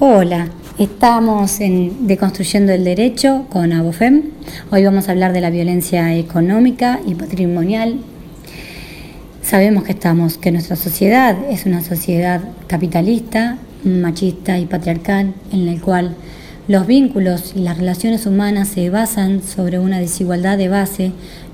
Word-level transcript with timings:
Hola, 0.00 0.46
estamos 0.78 1.58
en 1.58 2.06
Deconstruyendo 2.06 2.72
el 2.72 2.84
Derecho 2.84 3.46
con 3.50 3.72
Abofem. 3.72 4.30
Hoy 4.70 4.84
vamos 4.84 5.08
a 5.08 5.10
hablar 5.10 5.32
de 5.32 5.40
la 5.40 5.50
violencia 5.50 6.14
económica 6.14 7.00
y 7.04 7.16
patrimonial. 7.16 7.96
Sabemos 9.42 9.82
que 9.82 9.90
estamos, 9.90 10.38
que 10.38 10.52
nuestra 10.52 10.76
sociedad 10.76 11.36
es 11.50 11.66
una 11.66 11.82
sociedad 11.82 12.42
capitalista, 12.68 13.58
machista 13.82 14.56
y 14.60 14.66
patriarcal, 14.66 15.34
en 15.50 15.66
la 15.66 15.80
cual 15.80 16.14
los 16.68 16.86
vínculos 16.86 17.54
y 17.56 17.62
las 17.62 17.76
relaciones 17.76 18.24
humanas 18.24 18.68
se 18.68 18.90
basan 18.90 19.42
sobre 19.42 19.80
una 19.80 19.98
desigualdad 19.98 20.58
de 20.58 20.68
base 20.68 21.10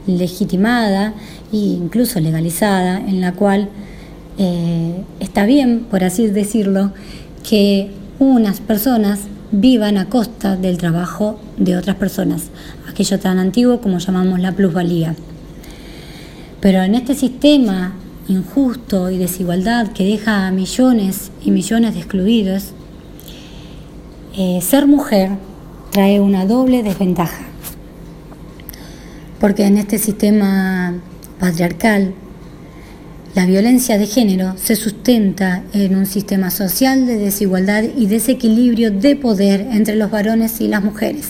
legitimada 0.07 1.15
e 1.51 1.57
incluso 1.57 2.21
legalizada, 2.21 2.99
en 2.99 3.23
la 3.23 3.33
cual 3.33 3.71
eh, 4.37 5.03
está 5.19 5.47
bien, 5.47 5.87
por 5.91 6.05
así 6.05 6.27
decirlo, 6.27 6.93
que 7.43 8.04
unas 8.19 8.61
personas 8.61 9.21
vivan 9.53 9.99
a 9.99 10.09
costa 10.09 10.57
del 10.57 10.79
trabajo 10.79 11.39
de 11.57 11.77
otras 11.77 11.97
personas, 11.97 12.51
aquello 12.89 13.19
tan 13.19 13.39
antiguo 13.39 13.81
como 13.81 13.99
llamamos 13.99 14.41
la 14.41 14.53
plusvalía. 14.53 15.15
Pero 16.61 16.83
en 16.83 16.95
este 16.95 17.15
sistema 17.15 17.95
injusto 18.29 19.11
y 19.11 19.19
desigualdad 19.19 19.93
que 19.93 20.05
deja 20.05 20.47
a 20.47 20.51
millones 20.51 21.31
y 21.43 21.51
millones 21.51 21.95
de 21.95 22.01
excluidos, 22.01 22.73
eh, 24.37 24.61
ser 24.63 24.87
mujer 24.87 25.33
trae 25.91 26.21
una 26.21 26.47
doble 26.47 26.83
desventaja. 26.83 27.45
Porque 29.39 29.67
en 29.67 29.79
este 29.79 29.99
sistema 29.99 30.95
patriarcal 31.39 32.15
la 33.35 33.47
violencia 33.47 33.99
de 33.99 34.07
género 34.07 34.55
se 34.57 34.77
sustenta 34.77 35.65
en 35.73 35.97
un 35.97 36.07
sistema 36.07 36.53
social 36.53 37.05
de 37.05 37.19
desigualdad 37.19 37.83
y 37.97 38.07
desequilibrio 38.07 38.93
de 38.93 39.17
poder 39.17 39.67
entre 39.73 39.97
los 39.97 40.09
varones 40.09 40.61
y 40.61 40.69
las 40.69 40.85
mujeres. 40.85 41.27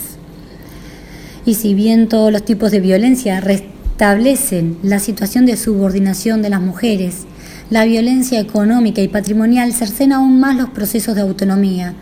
Y 1.47 1.55
si 1.55 1.73
bien 1.73 2.07
todos 2.07 2.31
los 2.31 2.45
tipos 2.45 2.69
de 2.69 2.79
violencia 2.79 3.41
restablecen 3.41 4.77
la 4.83 4.99
situación 4.99 5.47
de 5.47 5.57
subordinación 5.57 6.43
de 6.43 6.51
las 6.51 6.61
mujeres, 6.61 7.25
la 7.71 7.85
violencia 7.85 8.39
económica 8.39 9.01
y 9.01 9.07
patrimonial 9.07 9.73
cercena 9.73 10.17
aún 10.17 10.39
más 10.39 10.55
los 10.55 10.69
procesos 10.69 11.15
de 11.15 11.21
autonomía 11.21 11.95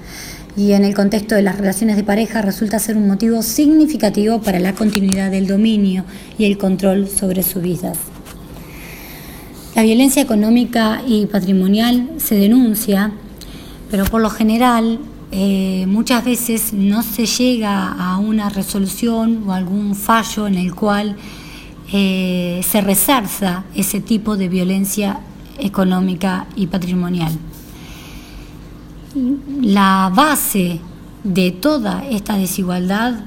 y 0.58 0.73
en 0.73 0.84
el 0.84 0.94
contexto 0.95 1.36
de 1.36 1.44
las 1.44 1.58
relaciones 1.58 1.95
de 1.95 2.04
pareja 2.04 2.42
resulta 2.42 2.78
ser 2.78 2.98
un 2.98 3.08
motivo 3.08 3.42
significativo 3.42 4.42
para 4.42 4.60
la 4.60 4.76
continuidad 4.76 5.32
del 5.32 5.48
dominio 5.48 6.04
y 6.38 6.44
el 6.44 6.58
control 6.58 7.08
sobre 7.08 7.42
sus 7.42 7.64
vidas. 7.64 7.98
La 9.76 9.82
violencia 9.82 10.22
económica 10.22 11.02
y 11.08 11.26
patrimonial 11.26 12.08
se 12.18 12.36
denuncia, 12.36 13.12
pero 13.90 14.06
por 14.06 14.22
lo 14.22 14.30
general 14.30 15.00
eh, 15.32 15.86
muchas 15.88 16.24
veces 16.24 16.74
no 16.74 17.02
se 17.02 17.26
llega 17.26 17.92
a 17.92 18.20
una 18.20 18.50
resolución 18.50 19.46
o 19.48 19.52
algún 19.52 19.96
fallo 19.96 20.46
en 20.46 20.60
el 20.60 20.76
cual 20.76 21.16
eh, 21.92 22.62
se 22.64 22.82
resarza 22.82 23.64
ese 23.74 24.00
tipo 24.00 24.38
de 24.38 24.48
violencia 24.48 25.22
económica 25.58 26.46
y 26.56 26.68
patrimonial. 26.68 27.32
La 29.60 30.12
base 30.14 30.82
de 31.24 31.50
toda 31.50 32.06
esta 32.08 32.38
desigualdad 32.38 33.22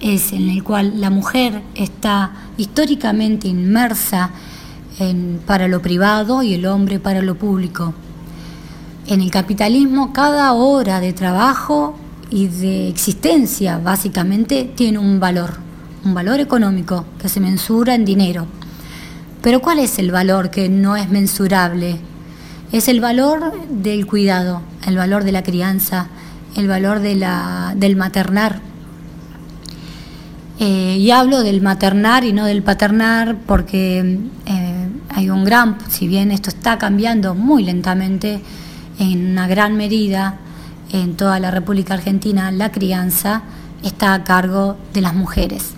es 0.00 0.32
en 0.32 0.48
el 0.48 0.64
cual 0.64 1.00
la 1.00 1.10
mujer 1.10 1.62
está 1.76 2.32
históricamente 2.56 3.46
inmersa 3.46 4.32
para 5.46 5.68
lo 5.68 5.82
privado 5.82 6.42
y 6.42 6.54
el 6.54 6.66
hombre 6.66 7.00
para 7.00 7.22
lo 7.22 7.34
público. 7.36 7.94
En 9.06 9.20
el 9.20 9.30
capitalismo 9.30 10.12
cada 10.12 10.52
hora 10.52 11.00
de 11.00 11.12
trabajo 11.12 11.96
y 12.30 12.46
de 12.46 12.88
existencia 12.88 13.78
básicamente 13.78 14.70
tiene 14.74 14.98
un 14.98 15.20
valor, 15.20 15.54
un 16.04 16.14
valor 16.14 16.40
económico 16.40 17.04
que 17.20 17.28
se 17.28 17.40
mensura 17.40 17.94
en 17.94 18.04
dinero. 18.04 18.46
Pero 19.42 19.60
¿cuál 19.60 19.80
es 19.80 19.98
el 19.98 20.12
valor 20.12 20.50
que 20.50 20.68
no 20.68 20.96
es 20.96 21.10
mensurable? 21.10 21.98
Es 22.70 22.88
el 22.88 23.00
valor 23.00 23.52
del 23.68 24.06
cuidado, 24.06 24.62
el 24.86 24.96
valor 24.96 25.24
de 25.24 25.32
la 25.32 25.42
crianza, 25.42 26.06
el 26.56 26.68
valor 26.68 27.00
del 27.00 27.96
maternar. 27.96 28.60
Eh, 30.58 30.96
y 30.98 31.10
hablo 31.10 31.42
del 31.42 31.60
maternar 31.60 32.24
y 32.24 32.32
no 32.32 32.44
del 32.44 32.62
paternar 32.62 33.36
porque 33.46 34.20
eh, 34.46 34.61
hay 35.14 35.30
un 35.30 35.44
gran, 35.44 35.78
si 35.88 36.08
bien 36.08 36.30
esto 36.30 36.50
está 36.50 36.78
cambiando 36.78 37.34
muy 37.34 37.64
lentamente, 37.64 38.40
en 38.98 39.32
una 39.32 39.46
gran 39.46 39.76
medida 39.76 40.36
en 40.92 41.16
toda 41.16 41.38
la 41.40 41.50
República 41.50 41.94
Argentina, 41.94 42.50
la 42.50 42.70
crianza 42.70 43.42
está 43.82 44.14
a 44.14 44.24
cargo 44.24 44.76
de 44.92 45.00
las 45.00 45.14
mujeres. 45.14 45.72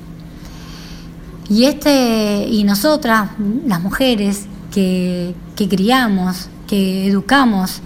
Y, 1.49 1.65
este, 1.65 2.47
y 2.49 2.65
nosotras, 2.65 3.31
las 3.67 3.81
mujeres 3.81 4.47
que, 4.72 5.34
que 5.56 5.69
criamos, 5.69 6.49
que 6.66 7.06
educamos 7.06 7.81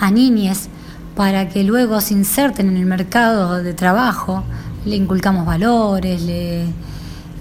a 0.00 0.10
niñas 0.10 0.68
para 1.14 1.48
que 1.48 1.62
luego 1.62 2.00
se 2.00 2.14
inserten 2.14 2.68
en 2.68 2.76
el 2.76 2.86
mercado 2.86 3.62
de 3.62 3.74
trabajo, 3.74 4.42
le 4.84 4.96
inculcamos 4.96 5.46
valores, 5.46 6.22
le, 6.22 6.66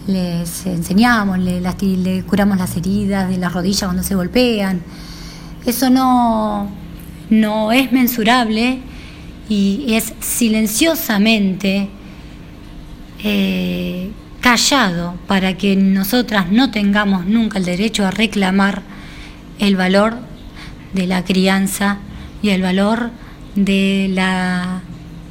les 0.08 0.66
enseñamos, 0.66 1.40
le, 1.40 2.24
curamos 2.24 2.58
las 2.58 2.76
heridas 2.78 3.30
de 3.30 3.38
las 3.38 3.54
rodillas 3.54 3.84
cuando 3.84 4.04
se 4.04 4.16
golpean. 4.16 4.82
Eso 5.66 5.90
no, 5.90 6.70
no 7.30 7.72
es 7.72 7.92
mensurable 7.92 8.80
y 9.48 9.94
es 9.94 10.14
silenciosamente 10.22 11.90
eh, 13.24 14.12
callado 14.40 15.16
para 15.28 15.58
que 15.58 15.76
nosotras 15.76 16.52
no 16.52 16.72
tengamos 16.72 17.26
nunca 17.26 17.60
el 17.60 17.66
derecho 17.66 18.06
a 18.06 18.12
reclamar 18.12 18.82
el 19.60 19.76
valor 19.76 20.18
de 20.94 21.06
la 21.06 21.24
crianza 21.24 22.00
y 22.42 22.50
el 22.50 22.62
valor 22.62 23.12
de 23.56 24.10
la 24.12 24.82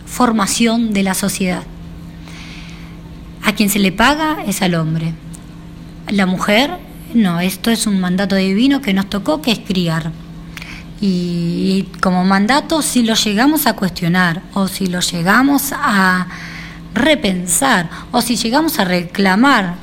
formación 0.07 0.93
de 0.93 1.03
la 1.03 1.15
sociedad. 1.15 1.65
A 3.51 3.53
quien 3.53 3.69
se 3.69 3.81
le 3.81 3.91
paga 3.91 4.45
es 4.47 4.63
al 4.63 4.77
hombre. 4.77 5.13
La 6.09 6.25
mujer, 6.25 6.71
no, 7.15 7.41
esto 7.41 7.73
es 7.73 7.89
un 7.89 7.99
mandato 7.99 8.37
divino 8.37 8.81
que 8.81 8.95
nos 8.95 9.11
tocó, 9.11 9.43
que 9.43 9.51
es 9.51 9.59
criar. 9.59 10.13
Y, 11.01 11.89
como 12.01 12.25
mandato, 12.25 12.81
si 12.81 13.03
lo 13.03 13.15
llegamos 13.15 13.67
a 13.67 13.73
cuestionar 13.73 14.41
o 14.55 14.69
si 14.69 14.87
lo 14.87 15.01
llegamos 15.01 15.73
a 15.73 16.29
repensar 16.95 17.91
o 18.13 18.23
si 18.23 18.37
llegamos 18.37 18.79
a 18.79 18.85
reclamar 18.85 19.75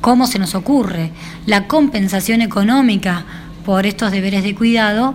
cómo 0.00 0.26
se 0.26 0.40
nos 0.40 0.56
ocurre 0.56 1.12
la 1.46 1.68
compensación 1.68 2.42
económica 2.42 3.24
por 3.64 3.86
estos 3.86 4.10
deberes 4.10 4.42
de 4.42 4.56
cuidado, 4.56 5.14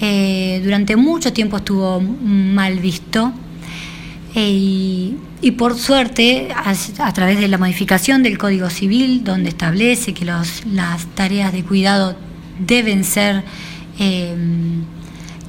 eh, 0.00 0.60
durante 0.64 0.96
mucho 0.96 1.32
tiempo 1.32 1.58
estuvo 1.58 2.00
mal 2.00 2.80
visto. 2.80 3.32
Eh, 4.34 5.14
y 5.42 5.50
por 5.50 5.76
suerte, 5.78 6.48
a, 6.54 7.12
través 7.12 7.38
de 7.38 7.48
la 7.48 7.58
modificación 7.58 8.22
del 8.22 8.38
Código 8.38 8.70
Civil, 8.70 9.24
donde 9.24 9.50
establece 9.50 10.14
que 10.14 10.24
las 10.24 10.62
tareas 11.14 11.52
de 11.52 11.64
cuidado 11.64 12.16
deben 12.58 13.04
ser, 13.04 13.42
em, 13.98 14.84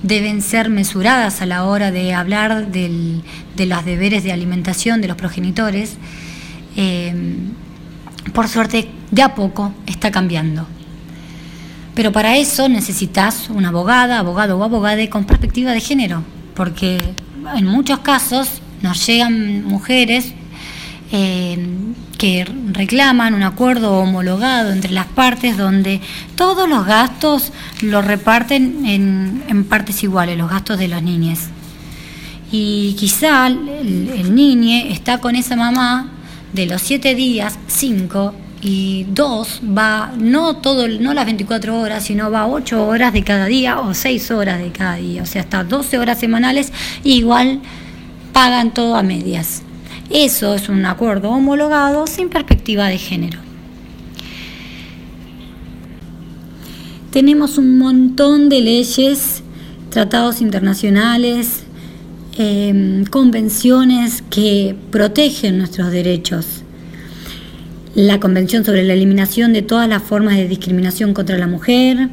deben 0.01 0.41
ser 0.41 0.69
mesuradas 0.69 1.41
a 1.41 1.45
la 1.45 1.65
hora 1.65 1.91
de 1.91 2.13
hablar 2.13 2.71
de 2.71 3.21
los 3.57 3.85
deberes 3.85 4.23
de 4.23 4.31
alimentación 4.31 4.99
de 4.99 5.07
los 5.07 5.15
progenitores, 5.15 5.95
em, 6.75 7.51
por 8.33 8.47
suerte 8.47 8.89
de 9.11 9.21
a 9.21 9.35
poco 9.35 9.73
está 9.85 10.11
cambiando. 10.11 10.67
Pero 11.93 12.11
para 12.11 12.37
eso 12.37 12.67
necesitas 12.67 13.49
una 13.49 13.69
abogada, 13.69 14.17
abogado 14.17 14.57
o 14.57 14.63
abogada 14.63 15.07
con 15.09 15.25
perspectiva 15.25 15.71
de 15.71 15.79
género, 15.79 16.23
porque 16.55 16.99
en 17.55 17.65
muchos 17.65 17.99
casos 17.99 18.62
nos 18.83 19.05
llegan 19.07 19.65
mujeres 19.65 20.33
eh, 21.11 21.57
que 22.17 22.45
reclaman 22.71 23.33
un 23.33 23.43
acuerdo 23.43 23.97
homologado 23.97 24.71
entre 24.71 24.91
las 24.91 25.07
partes 25.07 25.57
donde 25.57 26.01
todos 26.35 26.69
los 26.69 26.85
gastos 26.85 27.51
los 27.81 28.05
reparten 28.05 28.85
en, 28.85 29.63
partes 29.65 30.03
iguales, 30.03 30.37
los 30.37 30.49
gastos 30.49 30.77
de 30.77 30.87
las 30.87 31.01
niñas. 31.01 31.49
Y 32.51 32.95
quizá 32.99 33.47
el, 33.47 34.11
el 34.15 34.91
está 34.91 35.17
con 35.17 35.35
esa 35.35 35.55
mamá 35.55 36.11
de 36.53 36.67
los 36.67 36.81
siete 36.81 37.15
días, 37.15 37.57
cinco, 37.67 38.35
y 38.63 39.05
dos 39.09 39.61
va 39.65 40.13
no 40.17 40.55
todo 40.57 40.87
no 40.87 41.13
las 41.13 41.25
24 41.25 41.77
horas 41.77 42.05
sino 42.05 42.31
va 42.31 42.47
ocho 42.47 42.87
horas 42.87 43.11
de 43.11 43.21
cada 43.21 43.45
día 43.47 43.81
o 43.81 43.93
seis 43.93 44.31
horas 44.31 44.57
de 44.59 44.71
cada 44.71 44.95
día 44.95 45.21
o 45.21 45.25
sea 45.25 45.41
hasta 45.41 45.65
12 45.65 45.99
horas 45.99 46.17
semanales 46.17 46.71
igual 47.03 47.59
pagan 48.33 48.73
todo 48.73 48.95
a 48.95 49.03
medias. 49.03 49.61
Eso 50.09 50.55
es 50.55 50.67
un 50.67 50.85
acuerdo 50.85 51.29
homologado 51.29 52.07
sin 52.07 52.29
perspectiva 52.29 52.87
de 52.87 52.97
género. 52.97 53.39
Tenemos 57.11 57.57
un 57.59 57.77
montón 57.77 58.49
de 58.49 58.61
leyes 58.61 59.43
tratados 59.91 60.41
internacionales, 60.41 61.63
em, 62.37 63.05
convenciones 63.05 64.23
que 64.31 64.75
protegen 64.89 65.59
nuestros 65.59 65.91
derechos. 65.91 66.63
La 67.93 68.19
Convención 68.19 68.65
sobre 68.65 68.83
la 68.83 68.93
Eliminación 68.93 69.53
de 69.53 69.61
todas 69.61 69.87
las 69.87 70.01
formas 70.01 70.35
de 70.37 70.47
discriminación 70.47 71.13
contra 71.13 71.37
la 71.37 71.45
mujer, 71.45 72.09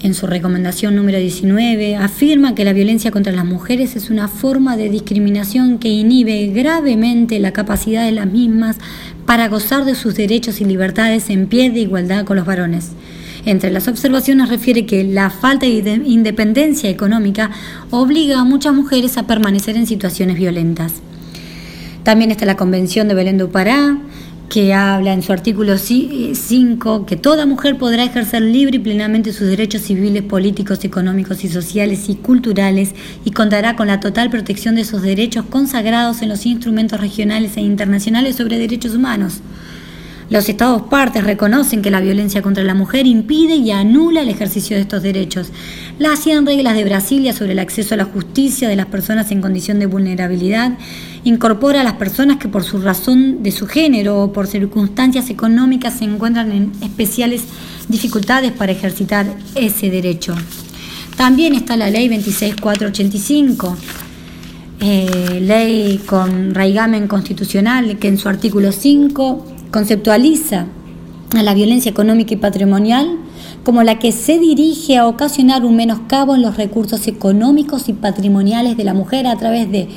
en 0.00 0.14
su 0.14 0.26
recomendación 0.26 0.94
número 0.94 1.18
19, 1.18 1.96
afirma 1.96 2.54
que 2.54 2.64
la 2.64 2.72
violencia 2.72 3.10
contra 3.10 3.32
las 3.32 3.44
mujeres 3.44 3.96
es 3.96 4.10
una 4.10 4.28
forma 4.28 4.76
de 4.76 4.88
discriminación 4.88 5.78
que 5.78 5.88
inhibe 5.88 6.46
gravemente 6.48 7.38
la 7.40 7.52
capacidad 7.52 8.04
de 8.04 8.12
las 8.12 8.26
mismas 8.26 8.76
para 9.26 9.48
gozar 9.48 9.84
de 9.84 9.94
sus 9.94 10.14
derechos 10.14 10.60
y 10.60 10.64
libertades 10.64 11.30
en 11.30 11.48
pie 11.48 11.70
de 11.70 11.80
igualdad 11.80 12.24
con 12.24 12.36
los 12.36 12.46
varones. 12.46 12.92
Entre 13.44 13.70
las 13.70 13.88
observaciones 13.88 14.48
refiere 14.48 14.86
que 14.86 15.04
la 15.04 15.30
falta 15.30 15.66
de 15.66 16.02
independencia 16.04 16.90
económica 16.90 17.50
obliga 17.90 18.40
a 18.40 18.44
muchas 18.44 18.74
mujeres 18.74 19.16
a 19.16 19.26
permanecer 19.26 19.76
en 19.76 19.86
situaciones 19.86 20.36
violentas. 20.36 20.94
También 22.02 22.30
está 22.30 22.46
la 22.46 22.56
Convención 22.56 23.08
de 23.08 23.14
Belén 23.14 23.38
du 23.38 23.50
Pará, 23.50 23.98
que 24.48 24.72
habla 24.72 25.12
en 25.12 25.22
su 25.22 25.32
artículo 25.32 25.76
5 25.78 27.06
que 27.06 27.16
toda 27.16 27.46
mujer 27.46 27.76
podrá 27.76 28.04
ejercer 28.04 28.42
libre 28.42 28.76
y 28.76 28.80
plenamente 28.80 29.32
sus 29.32 29.48
derechos 29.48 29.82
civiles, 29.82 30.22
políticos, 30.22 30.84
económicos 30.84 31.44
y 31.44 31.48
sociales 31.48 32.08
y 32.08 32.14
culturales 32.14 32.94
y 33.24 33.32
contará 33.32 33.76
con 33.76 33.88
la 33.88 34.00
total 34.00 34.30
protección 34.30 34.74
de 34.74 34.84
sus 34.84 35.02
derechos 35.02 35.44
consagrados 35.50 36.22
en 36.22 36.30
los 36.30 36.46
instrumentos 36.46 37.00
regionales 37.00 37.56
e 37.56 37.60
internacionales 37.60 38.36
sobre 38.36 38.58
derechos 38.58 38.94
humanos. 38.94 39.40
Los 40.30 40.46
Estados 40.50 40.82
partes 40.82 41.24
reconocen 41.24 41.80
que 41.80 41.90
la 41.90 42.02
violencia 42.02 42.42
contra 42.42 42.62
la 42.62 42.74
mujer 42.74 43.06
impide 43.06 43.56
y 43.56 43.70
anula 43.70 44.20
el 44.20 44.28
ejercicio 44.28 44.76
de 44.76 44.82
estos 44.82 45.02
derechos. 45.02 45.48
Las 45.98 46.18
100 46.18 46.44
reglas 46.44 46.74
de 46.74 46.84
Brasilia 46.84 47.32
sobre 47.32 47.52
el 47.52 47.58
acceso 47.58 47.94
a 47.94 47.96
la 47.96 48.04
justicia 48.04 48.68
de 48.68 48.76
las 48.76 48.86
personas 48.86 49.30
en 49.30 49.40
condición 49.40 49.78
de 49.78 49.86
vulnerabilidad 49.86 50.76
incorpora 51.24 51.80
a 51.80 51.84
las 51.84 51.94
personas 51.94 52.36
que 52.36 52.48
por 52.48 52.62
su 52.62 52.78
razón 52.78 53.42
de 53.42 53.52
su 53.52 53.66
género 53.66 54.22
o 54.22 54.32
por 54.32 54.46
circunstancias 54.46 55.30
económicas 55.30 55.94
se 55.94 56.04
encuentran 56.04 56.52
en 56.52 56.72
especiales 56.82 57.44
dificultades 57.88 58.52
para 58.52 58.72
ejercitar 58.72 59.26
ese 59.54 59.88
derecho. 59.88 60.34
También 61.16 61.54
está 61.54 61.76
la 61.78 61.88
ley 61.88 62.06
26485, 62.08 63.76
eh, 64.80 65.40
ley 65.42 66.02
con 66.04 66.54
raigamen 66.54 67.08
constitucional, 67.08 67.98
que 67.98 68.08
en 68.08 68.18
su 68.18 68.28
artículo 68.28 68.72
5 68.72 69.57
conceptualiza 69.70 70.66
a 71.36 71.42
la 71.42 71.54
violencia 71.54 71.90
económica 71.90 72.34
y 72.34 72.38
patrimonial 72.38 73.18
como 73.64 73.82
la 73.82 73.98
que 73.98 74.12
se 74.12 74.38
dirige 74.38 74.96
a 74.96 75.06
ocasionar 75.06 75.64
un 75.64 75.76
menoscabo 75.76 76.34
en 76.34 76.42
los 76.42 76.56
recursos 76.56 77.06
económicos 77.06 77.88
y 77.88 77.92
patrimoniales 77.92 78.76
de 78.76 78.84
la 78.84 78.94
mujer 78.94 79.26
a 79.26 79.36
través 79.36 79.70
de 79.70 79.88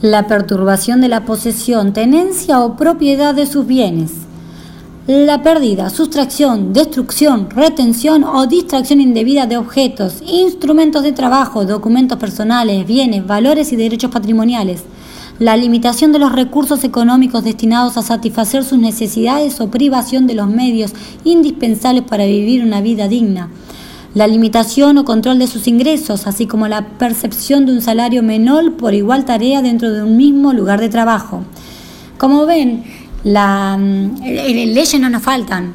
la 0.00 0.26
perturbación 0.26 1.00
de 1.00 1.08
la 1.08 1.24
posesión, 1.24 1.92
tenencia 1.92 2.60
o 2.60 2.76
propiedad 2.76 3.34
de 3.34 3.46
sus 3.46 3.66
bienes, 3.66 4.12
la 5.08 5.42
pérdida, 5.42 5.90
sustracción, 5.90 6.72
destrucción, 6.72 7.50
retención 7.50 8.24
o 8.24 8.46
distracción 8.46 9.00
indebida 9.00 9.46
de 9.46 9.56
objetos, 9.56 10.22
instrumentos 10.26 11.02
de 11.02 11.12
trabajo, 11.12 11.64
documentos 11.64 12.18
personales, 12.18 12.86
bienes, 12.86 13.26
valores 13.26 13.72
y 13.72 13.76
derechos 13.76 14.10
patrimoniales, 14.10 14.84
la 15.38 15.56
limitación 15.56 16.12
de 16.12 16.18
los 16.18 16.32
recursos 16.32 16.82
económicos 16.82 17.44
destinados 17.44 17.96
a 17.96 18.02
satisfacer 18.02 18.64
sus 18.64 18.78
necesidades 18.78 19.60
o 19.60 19.70
privación 19.70 20.26
de 20.26 20.34
los 20.34 20.48
medios 20.48 20.92
indispensables 21.24 22.02
para 22.02 22.26
vivir 22.26 22.64
una 22.64 22.80
vida 22.80 23.06
digna, 23.06 23.48
la 24.14 24.26
limitación 24.26 24.98
o 24.98 25.04
control 25.04 25.38
de 25.38 25.46
sus 25.46 25.68
ingresos, 25.68 26.26
así 26.26 26.46
como 26.46 26.66
la 26.66 26.88
percepción 26.98 27.66
de 27.66 27.72
un 27.72 27.82
salario 27.82 28.22
menor 28.22 28.74
por 28.74 28.94
igual 28.94 29.24
tarea 29.24 29.62
dentro 29.62 29.92
de 29.92 30.02
un 30.02 30.16
mismo 30.16 30.52
lugar 30.52 30.80
de 30.80 30.88
trabajo. 30.88 31.44
Como 32.16 32.44
ven, 32.46 32.82
la, 33.22 33.76
mm, 33.78 34.20
leyes 34.20 35.00
no 35.00 35.08
nos 35.08 35.22
faltan, 35.22 35.72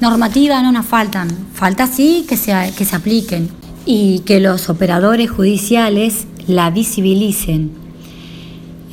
normativas 0.00 0.64
no 0.64 0.72
nos 0.72 0.86
faltan, 0.86 1.28
falta 1.54 1.86
sí 1.86 2.24
que 2.28 2.36
se, 2.36 2.52
que 2.76 2.84
se 2.84 2.96
apliquen 2.96 3.50
y 3.84 4.20
que 4.20 4.40
los 4.40 4.68
operadores 4.68 5.30
judiciales 5.30 6.26
la 6.48 6.70
visibilicen 6.70 7.85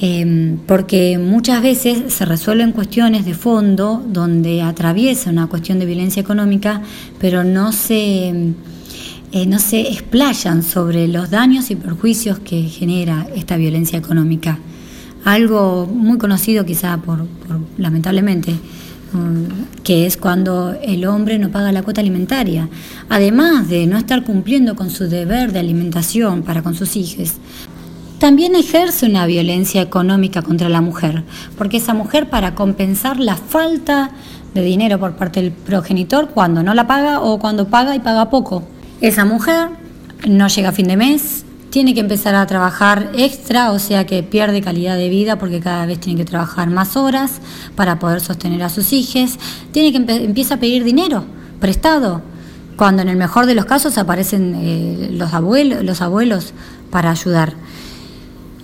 Em, 0.05 0.57
porque 0.57 1.17
muchas 1.17 1.61
veces 1.63 2.13
se 2.13 2.25
resuelven 2.25 2.73
cuestiones 2.73 3.23
de 3.23 3.33
fondo 3.33 4.03
donde 4.05 4.61
atraviesa 4.61 5.29
una 5.29 5.47
cuestión 5.47 5.79
de 5.79 5.85
violencia 5.85 6.19
económica, 6.19 6.81
pero 7.21 7.45
no 7.45 7.71
se, 7.71 8.27
eh, 9.31 9.45
no 9.47 9.59
se 9.59 9.79
explayan 9.79 10.61
sobre 10.61 11.07
los 11.07 11.29
daños 11.29 11.71
y 11.71 11.77
perjuicios 11.77 12.39
que 12.39 12.63
genera 12.63 13.27
esta 13.33 13.55
violencia 13.55 13.97
económica. 13.97 14.59
Algo 15.23 15.87
muy 15.87 16.17
conocido 16.17 16.65
quizá 16.65 16.97
por, 16.97 17.25
lamentablemente, 17.77 18.51
mm, 18.51 19.83
que 19.85 20.05
es 20.05 20.17
cuando 20.17 20.75
el 20.83 21.05
hombre 21.05 21.39
no 21.39 21.49
paga 21.49 21.71
la 21.71 21.81
cuota 21.81 22.01
alimentaria, 22.01 22.67
además 23.07 23.69
de 23.69 23.87
no 23.87 23.97
estar 23.97 24.25
cumpliendo 24.25 24.75
con 24.75 24.89
su 24.89 25.07
deber 25.07 25.53
de 25.53 25.59
alimentación 25.59 26.43
para 26.43 26.61
con 26.61 26.75
sus 26.75 26.97
hijos, 26.97 27.35
también 28.19 28.55
ejerce 28.55 29.05
una 29.05 29.25
violencia 29.25 29.81
económica 29.81 30.41
contra 30.41 30.69
la 30.69 30.81
mujer, 30.81 31.23
porque 31.57 31.77
esa 31.77 31.93
mujer 31.93 32.29
para 32.29 32.55
compensar 32.55 33.19
la 33.19 33.35
falta 33.35 34.11
de 34.53 34.61
dinero 34.61 34.99
por 34.99 35.15
parte 35.15 35.41
del 35.41 35.51
progenitor 35.51 36.29
cuando 36.29 36.63
no 36.63 36.73
la 36.73 36.87
paga 36.87 37.21
o 37.21 37.39
cuando 37.39 37.67
paga 37.67 37.95
y 37.95 37.99
paga 37.99 38.29
poco. 38.29 38.63
Esa 39.01 39.25
mujer 39.25 39.69
no 40.27 40.47
llega 40.47 40.69
a 40.69 40.71
fin 40.73 40.87
de 40.87 40.95
mes, 40.95 41.43
tiene 41.69 41.93
que 41.93 42.01
empezar 42.01 42.35
a 42.35 42.45
trabajar 42.45 43.11
extra, 43.15 43.71
o 43.71 43.79
sea 43.79 44.05
que 44.05 44.21
pierde 44.21 44.61
calidad 44.61 44.95
de 44.95 45.09
vida 45.09 45.39
porque 45.39 45.59
cada 45.59 45.85
vez 45.85 45.99
tiene 45.99 46.19
que 46.19 46.25
trabajar 46.25 46.69
más 46.69 46.95
horas 46.95 47.41
para 47.75 47.97
poder 47.97 48.21
sostener 48.21 48.61
a 48.61 48.69
sus 48.69 48.93
hijos, 48.93 49.39
tiene 49.71 49.91
que 49.91 50.13
empieza 50.23 50.55
a 50.55 50.57
pedir 50.57 50.83
dinero 50.83 51.25
prestado, 51.59 52.21
cuando 52.75 53.01
en 53.01 53.09
el 53.09 53.15
mejor 53.15 53.45
de 53.45 53.55
los 53.55 53.65
casos 53.65 53.97
aparecen 53.97 54.53
eh, 54.55 55.09
los, 55.13 55.33
abuelos, 55.33 55.83
los 55.83 56.01
abuelos 56.01 56.53
para 56.91 57.11
ayudar. 57.11 57.53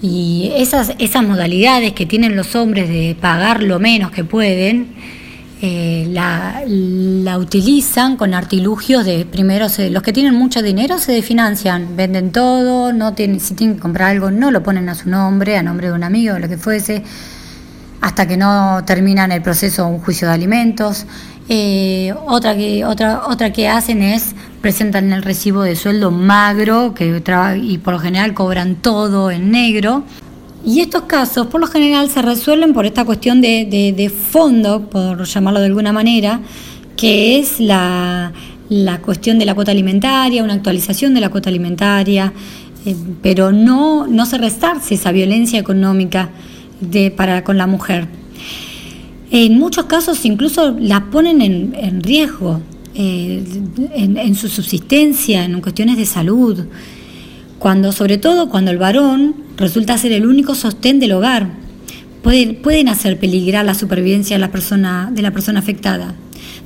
Y 0.01 0.51
esas, 0.55 0.93
esas 0.97 1.23
modalidades 1.23 1.93
que 1.93 2.05
tienen 2.05 2.35
los 2.35 2.55
hombres 2.55 2.87
de 2.87 3.17
pagar 3.19 3.61
lo 3.61 3.79
menos 3.79 4.11
que 4.11 4.23
pueden, 4.23 4.95
eh, 5.61 6.07
la, 6.09 7.37
utilizan 7.37 8.15
con 8.15 8.33
artilugios 8.33 9.03
de 9.03 9.25
primero 9.25 9.67
los 9.89 10.03
que 10.03 10.13
tienen 10.13 10.33
mucho 10.33 10.61
dinero 10.61 10.99
se 10.99 11.11
desfinancian, 11.11 11.97
venden 11.97 12.31
todo, 12.31 12.93
no 12.93 13.13
tienen, 13.13 13.41
si 13.41 13.55
tienen 13.55 13.75
que 13.75 13.81
comprar 13.81 14.11
algo 14.11 14.31
no 14.31 14.51
lo 14.51 14.63
ponen 14.63 14.87
a 14.87 14.95
su 14.95 15.09
nombre, 15.09 15.57
a 15.57 15.63
nombre 15.63 15.87
de 15.87 15.93
un 15.93 16.03
amigo 16.03 16.39
lo 16.39 16.47
que 16.47 16.57
fuese, 16.57 17.03
hasta 17.99 18.25
que 18.25 18.37
no 18.37 18.83
terminan 18.85 19.33
el 19.33 19.41
proceso 19.41 19.85
un 19.85 19.99
juicio 19.99 20.29
de 20.29 20.33
alimentos. 20.33 21.05
Eh, 21.49 22.13
otra, 22.27 22.55
que, 22.55 22.85
otra, 22.85 23.27
otra 23.27 23.51
que 23.51 23.67
hacen 23.67 24.01
es 24.01 24.35
presentan 24.61 25.11
el 25.13 25.23
recibo 25.23 25.63
de 25.63 25.75
sueldo 25.75 26.11
magro 26.11 26.93
que 26.93 27.21
y 27.61 27.77
por 27.77 27.93
lo 27.93 27.99
general 27.99 28.33
cobran 28.33 28.75
todo 28.75 29.31
en 29.31 29.51
negro. 29.51 30.03
Y 30.65 30.81
estos 30.81 31.03
casos 31.03 31.47
por 31.47 31.61
lo 31.61 31.67
general 31.67 32.09
se 32.09 32.21
resuelven 32.21 32.73
por 32.73 32.85
esta 32.85 33.05
cuestión 33.05 33.41
de, 33.41 34.11
fondo, 34.31 34.89
por 34.89 35.23
llamarlo 35.23 35.61
de 35.61 35.67
alguna 35.67 35.93
manera, 35.93 36.41
que 36.97 37.39
es 37.39 37.59
la, 37.59 38.33
cuestión 39.01 39.39
de 39.39 39.45
la 39.45 39.55
cuota 39.55 39.71
alimentaria, 39.71 40.43
una 40.43 40.55
actualización 40.55 41.13
de 41.13 41.21
la 41.21 41.29
cuota 41.29 41.49
alimentaria, 41.49 42.33
eh, 42.85 42.95
pero 43.21 43.51
no, 43.51 44.05
no 44.07 44.25
se 44.25 44.37
restarse 44.37 44.95
esa 44.95 45.11
violencia 45.11 45.59
económica 45.59 46.29
de, 46.81 47.09
para 47.09 47.43
con 47.45 47.57
la 47.57 47.67
mujer. 47.67 48.07
En 49.31 49.57
muchos 49.57 49.85
casos 49.85 50.25
incluso 50.25 50.75
la 50.77 51.05
ponen 51.05 51.41
en, 51.41 51.75
en 51.79 52.03
riesgo, 52.03 52.61
eh, 52.95 53.43
en, 53.93 54.35
su 54.35 54.47
subsistencia, 54.47 55.45
en 55.45 55.61
cuestiones 55.61 55.97
de 55.97 56.05
salud, 56.05 56.65
cuando 57.59 57.91
sobre 57.91 58.17
todo 58.17 58.49
cuando 58.49 58.71
el 58.71 58.77
varón 58.77 59.35
resulta 59.57 59.97
ser 59.97 60.11
el 60.11 60.25
único 60.25 60.55
sostén 60.55 60.99
del 60.99 61.11
hogar, 61.11 61.49
pueden, 62.23 62.55
pueden 62.61 62.87
hacer 62.89 63.19
peligrar 63.19 63.65
la 63.65 63.73
supervivencia 63.73 64.35
de 64.37 64.41
la, 64.41 64.51
persona, 64.51 65.09
de 65.13 65.21
la 65.21 65.31
persona 65.31 65.59
afectada. 65.59 66.15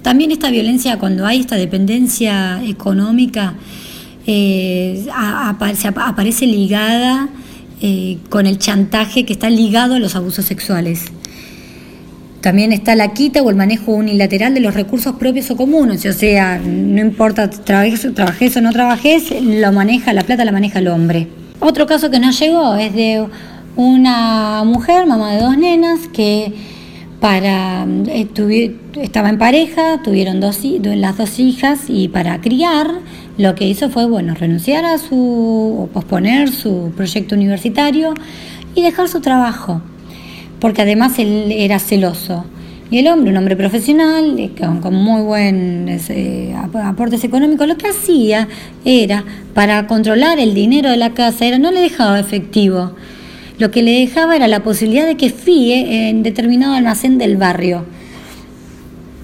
También 0.02 0.32
esta 0.32 0.52
violencia, 0.52 1.00
cuando 1.00 1.26
hay 1.26 1.40
esta 1.40 1.56
dependencia 1.56 2.62
económica, 2.66 3.56
eh, 4.26 5.06
aparece, 5.14 6.46
ligada 6.46 7.30
eh, 7.82 8.18
con 8.30 8.48
el 8.48 8.58
chantaje 8.58 9.26
que 9.26 9.34
está 9.34 9.50
ligado 9.50 9.96
a 9.96 10.00
los 10.00 10.16
abusos 10.16 10.46
sexuales. 10.46 11.06
También 12.44 12.74
está 12.74 12.98
la 12.98 13.14
quita 13.14 13.42
o 13.42 13.50
el 13.50 13.56
manejo 13.56 13.94
unilateral 13.94 14.54
de 14.54 14.60
los 14.60 14.74
recursos 14.74 15.16
propios 15.16 15.50
o 15.50 15.56
comunes, 15.56 16.06
o 16.06 16.12
sea, 16.12 16.60
no 16.60 17.00
importa 17.00 17.50
trabajes, 17.50 18.04
o 18.58 18.62
no 18.62 18.74
trabajes, 18.74 19.34
lo 19.42 19.72
maneja, 19.72 20.12
la 20.12 20.24
plata 20.24 20.44
la 20.44 20.52
maneja 20.52 20.80
el 20.80 20.90
hombre. 20.90 21.30
Otro 21.62 21.88
caso 21.88 22.12
que 22.12 22.20
nos 22.20 22.38
llegó 22.38 22.76
es 22.76 22.94
de 22.94 23.26
una 23.78 24.66
mujer, 24.66 25.06
mamá 25.06 25.32
de 25.32 25.40
dos 25.40 25.58
nenas, 25.58 26.02
que 26.12 26.52
para 27.22 27.88
eh, 28.08 28.76
estaba 29.02 29.30
en 29.30 29.38
pareja, 29.38 30.02
tuvieron 30.04 30.42
dos, 30.42 30.60
las 30.84 31.18
dos 31.18 31.40
hijas 31.40 31.86
y 31.88 32.10
para 32.10 32.42
criar 32.42 32.88
lo 33.38 33.56
que 33.56 33.70
hizo 33.70 33.90
fue 33.90 34.06
bueno 34.06 34.36
renunciar 34.36 34.84
a 34.84 34.98
su 34.98 35.78
o 35.80 35.88
posponer 35.94 36.52
su 36.52 36.92
proyecto 36.98 37.36
universitario 37.36 38.14
y 38.76 38.82
dejar 38.82 39.08
su 39.08 39.22
trabajo, 39.22 39.82
porque 40.64 40.82
además 40.84 41.20
él 41.20 41.52
era 41.52 41.78
celoso. 41.78 42.46
Y 42.90 43.00
el 43.00 43.10
hombre, 43.10 43.32
un 43.32 43.36
hombre 43.38 43.58
profesional, 43.58 44.40
eh, 44.40 44.52
con, 44.82 44.96
muy 44.96 45.22
buenos 45.22 46.10
eh, 46.10 46.56
aportes 46.56 47.22
económicos, 47.26 47.68
lo 47.68 47.76
que 47.76 47.90
hacía 47.90 48.48
era, 48.86 49.26
para 49.54 49.88
controlar 49.88 50.40
el 50.40 50.54
dinero 50.54 50.90
de 50.90 50.96
la 50.96 51.14
casa, 51.14 51.46
era 51.46 51.58
no 51.58 51.70
le 51.70 51.82
dejaba 51.82 52.18
efectivo 52.18 52.94
lo 53.60 53.72
que 53.72 53.84
le 53.84 53.92
dejaba 54.00 54.36
era 54.36 54.48
la 54.48 54.64
posibilidad 54.64 55.06
de 55.06 55.16
que 55.16 55.30
fíe 55.30 56.10
en 56.10 56.24
determinado 56.24 56.74
almacén 56.74 57.18
del 57.18 57.38
barrio. 57.38 57.86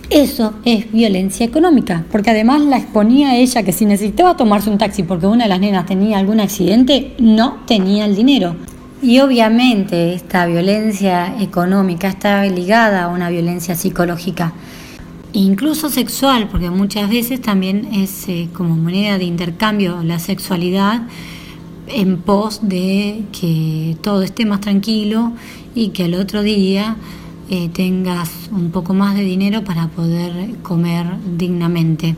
Eso 0.10 0.56
es 0.66 0.92
violencia 0.92 1.46
económica, 1.46 2.06
porque 2.12 2.32
además 2.32 2.62
la 2.62 2.78
exponía 2.78 3.38
ella 3.38 3.64
que 3.64 3.72
si 3.72 3.86
necesitaba 3.86 4.36
tomarse 4.38 4.70
un 4.70 4.78
taxi 4.78 5.04
porque 5.04 5.28
una 5.28 5.44
de 5.46 5.50
las 5.50 5.60
nenas 5.60 5.86
tenía 5.86 6.18
algún 6.18 6.40
accidente, 6.40 7.14
no 7.20 7.60
tenía 7.66 8.06
el 8.06 8.16
dinero. 8.16 8.56
Y 9.02 9.20
obviamente 9.20 10.14
esta 10.14 10.46
violencia 10.46 11.42
económica 11.42 12.10
está 12.10 12.44
ligada 12.46 13.04
a 13.04 13.08
una 13.08 13.30
violencia 13.30 13.76
psicológica, 13.76 14.52
incluso 15.32 15.90
sexual, 15.90 16.50
porque 16.50 16.70
muchas 16.70 17.10
veces 17.10 17.42
también 17.42 17.88
es 17.94 18.28
eh, 18.28 18.50
como 18.52 18.76
moneda 18.76 19.18
de 19.18 19.24
intercambio 19.24 20.04
la 20.04 20.20
sexualidad 20.20 21.04
en 21.88 22.18
pos 22.18 22.60
de 22.62 23.24
que 23.32 23.96
todo 24.02 24.22
esté 24.22 24.46
más 24.46 24.60
tranquilo 24.60 25.32
y 25.76 25.90
que 25.90 26.04
al 26.04 26.16
otro 26.16 26.44
día 26.44 26.98
eh, 27.50 27.70
tengas 27.70 28.50
un 28.52 28.70
poco 28.70 28.94
más 28.94 29.16
de 29.16 29.24
dinero 29.24 29.64
para 29.64 29.88
poder 29.88 30.58
comer 30.62 31.06
dignamente. 31.38 32.18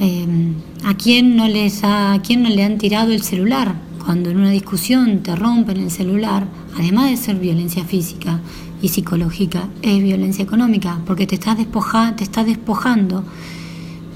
Em, 0.00 0.54
¿a, 0.84 0.94
quién 0.94 1.36
no 1.36 1.46
les 1.46 1.84
ha, 1.84 2.14
¿A 2.14 2.20
quién 2.20 2.42
no 2.42 2.48
le 2.48 2.64
han 2.64 2.78
tirado 2.78 3.12
el 3.12 3.22
celular? 3.22 3.89
Cuando 4.10 4.28
en 4.30 4.38
una 4.38 4.50
discusión 4.50 5.22
te 5.22 5.36
rompen 5.36 5.76
el 5.76 5.92
celular, 5.92 6.44
además 6.76 7.10
de 7.10 7.16
ser 7.16 7.36
violencia 7.36 7.84
física 7.84 8.40
y 8.82 8.88
psicológica, 8.88 9.68
es 9.82 10.02
violencia 10.02 10.42
económica, 10.42 10.98
porque 11.06 11.28
te 11.28 11.36
estás, 11.36 11.56
despoja, 11.56 12.16
te 12.16 12.24
estás 12.24 12.44
despojando 12.44 13.22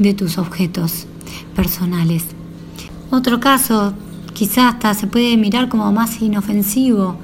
de 0.00 0.12
tus 0.12 0.36
objetos 0.36 1.06
personales. 1.54 2.24
Otro 3.12 3.38
caso, 3.38 3.94
quizás 4.32 4.74
hasta 4.74 4.94
se 4.94 5.06
puede 5.06 5.36
mirar 5.36 5.68
como 5.68 5.92
más 5.92 6.20
inofensivo, 6.20 7.16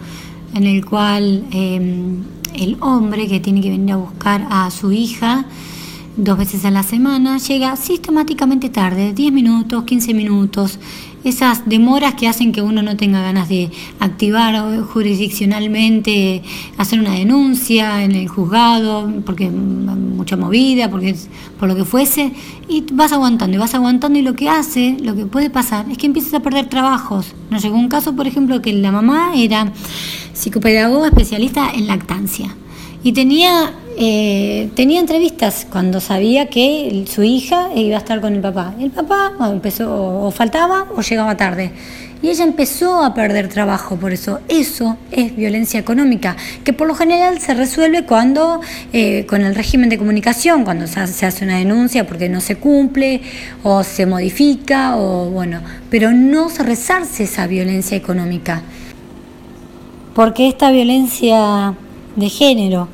en 0.55 0.63
el 0.63 0.85
cual 0.85 1.47
em, 1.51 2.23
el 2.55 2.77
hombre 2.79 3.27
que 3.27 3.41
tiene 3.41 3.63
que 3.63 3.71
venir 3.71 3.95
a 3.95 3.97
buscar 3.97 4.47
a 4.49 4.71
su 4.71 4.93
hija 4.93 5.45
dos 6.17 6.37
veces 6.37 6.65
a 6.65 6.71
la 6.71 6.83
semana 6.83 7.39
llega 7.39 7.75
sistemáticamente 7.77 8.69
tarde, 8.69 9.13
10 9.15 9.33
minutos, 9.33 9.85
15 9.85 10.15
minutos, 10.15 10.79
esas 11.25 11.69
demoras 11.69 12.15
que 12.15 12.29
hacen 12.29 12.53
que 12.53 12.63
uno 12.63 12.83
no 12.83 12.97
tenga 12.97 13.23
ganas 13.23 13.49
de 13.49 13.71
activar 13.99 14.81
jurisdiccionalmente, 14.83 16.43
hacer 16.79 17.01
una 17.01 17.13
denuncia 17.13 18.03
en 18.05 18.13
el 18.13 18.29
juzgado, 18.29 19.13
porque 19.25 19.51
mucha 19.51 20.37
movida, 20.37 20.91
porque 20.91 21.15
por 21.59 21.69
lo 21.69 21.77
que 21.77 21.85
fuese, 21.85 22.33
y 22.69 22.85
vas 22.93 23.13
aguantando, 23.13 23.57
y 23.57 23.61
vas 23.61 23.75
aguantando, 23.75 24.19
y 24.19 24.23
lo 24.23 24.35
que 24.35 24.49
hace, 24.49 24.97
lo 25.03 25.15
que 25.15 25.27
puede 25.27 25.51
pasar, 25.51 25.91
es 25.91 25.99
que 25.99 26.07
empiezas 26.07 26.35
a 26.35 26.41
perder 26.41 26.69
trabajos. 26.69 27.35
Nos 27.51 27.63
llegó 27.63 27.77
un 27.77 27.89
caso, 27.89 28.15
por 28.15 28.27
ejemplo, 28.27 28.63
que 28.63 28.73
la 28.73 28.93
mamá 28.93 29.33
era 29.35 29.73
psicopedagoga 30.33 31.09
especialista 31.09 31.71
en 31.75 31.87
lactancia 31.87 32.55
y 33.03 33.13
tenía, 33.13 33.73
eh, 34.03 34.71
tenía 34.77 34.99
entrevistas 34.99 35.67
cuando 35.71 36.01
sabía 36.01 36.47
que 36.47 37.05
su 37.07 37.23
hija 37.23 37.69
iba 37.77 37.97
a 37.97 37.99
estar 37.99 38.23
con 38.23 38.33
el 38.33 38.41
papá. 38.41 38.73
El 38.81 38.91
papá 38.91 39.35
empezó 39.53 40.25
o 40.25 40.31
faltaba 40.31 40.87
o 40.97 41.03
llegaba 41.03 41.37
tarde. 41.37 41.71
Y 42.23 42.31
ella 42.31 42.45
empezó 42.45 43.05
a 43.05 43.13
perder 43.13 43.49
trabajo 43.49 43.97
por 43.97 44.15
eso. 44.15 44.41
Eso 44.49 44.97
es 45.11 45.37
violencia 45.37 45.79
económica, 45.79 46.35
que 46.65 46.73
por 46.73 46.89
lo 46.89 46.95
general 46.95 47.41
se 47.41 47.53
resuelve 47.53 48.07
cuando, 48.07 48.63
eh, 48.95 49.27
con 49.27 49.43
el 49.43 49.55
régimen 49.55 49.91
de 49.91 49.99
comunicación, 49.99 50.65
cuando 50.65 50.87
se 50.87 51.27
hace 51.27 51.45
una 51.45 51.59
denuncia 51.59 52.07
porque 52.07 52.31
no 52.31 52.41
se 52.41 52.57
cumple 52.57 53.21
o 53.63 53.85
se 53.85 54.07
modifica, 54.07 54.97
o 54.97 55.29
bueno, 55.29 55.61
pero 55.91 56.11
no 56.11 56.49
se 56.49 56.63
resarce 56.63 57.25
esa 57.25 57.47
violencia 57.47 57.99
económica. 57.99 58.63
Porque 60.15 60.49
esta 60.49 60.71
violencia 60.71 61.75
de 62.17 62.29
género 62.31 62.89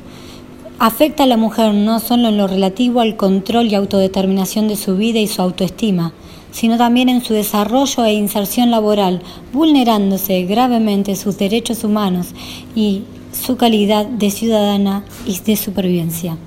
afecta 0.79 1.23
a 1.23 1.27
la 1.27 1.37
mujer 1.37 1.73
no 1.73 1.99
solo 1.99 2.29
en 2.29 2.37
lo 2.37 2.47
relativo 2.47 3.01
al 3.01 3.15
control 3.15 3.67
y 3.67 3.75
autodeterminación 3.75 4.67
de 4.67 4.75
su 4.75 4.95
vida 4.95 5.19
y 5.19 5.27
su 5.27 5.41
autoestima, 5.41 6.13
sino 6.51 6.77
también 6.77 7.09
en 7.09 7.23
su 7.23 7.33
desarrollo 7.33 8.05
e 8.05 8.13
inserción 8.13 8.71
laboral, 8.71 9.21
vulnerándose 9.53 10.43
gravemente 10.43 11.15
sus 11.15 11.37
derechos 11.37 11.83
humanos 11.83 12.27
y 12.75 13.03
su 13.31 13.57
calidad 13.57 14.05
de 14.05 14.31
ciudadana 14.31 15.03
y 15.25 15.39
de 15.39 15.55
supervivencia. 15.55 16.37